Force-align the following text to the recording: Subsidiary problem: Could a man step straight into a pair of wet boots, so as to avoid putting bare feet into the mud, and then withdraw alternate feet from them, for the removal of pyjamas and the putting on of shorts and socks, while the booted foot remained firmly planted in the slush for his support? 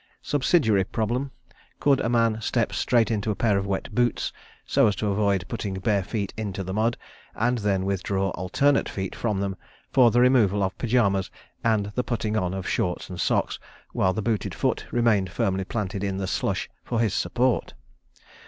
Subsidiary 0.23 0.83
problem: 0.83 1.29
Could 1.79 1.99
a 2.01 2.09
man 2.09 2.41
step 2.41 2.73
straight 2.73 3.11
into 3.11 3.29
a 3.29 3.35
pair 3.35 3.55
of 3.59 3.67
wet 3.67 3.93
boots, 3.93 4.33
so 4.65 4.87
as 4.87 4.95
to 4.95 5.05
avoid 5.09 5.45
putting 5.47 5.75
bare 5.75 6.01
feet 6.03 6.33
into 6.35 6.63
the 6.63 6.73
mud, 6.73 6.97
and 7.35 7.59
then 7.59 7.85
withdraw 7.85 8.31
alternate 8.31 8.89
feet 8.89 9.15
from 9.15 9.39
them, 9.41 9.55
for 9.91 10.09
the 10.09 10.19
removal 10.19 10.63
of 10.63 10.75
pyjamas 10.79 11.29
and 11.63 11.91
the 11.93 12.03
putting 12.03 12.35
on 12.35 12.51
of 12.55 12.67
shorts 12.67 13.11
and 13.11 13.21
socks, 13.21 13.59
while 13.91 14.11
the 14.11 14.23
booted 14.23 14.55
foot 14.55 14.87
remained 14.89 15.29
firmly 15.29 15.63
planted 15.63 16.03
in 16.03 16.17
the 16.17 16.25
slush 16.25 16.67
for 16.83 16.99
his 16.99 17.13
support? 17.13 17.75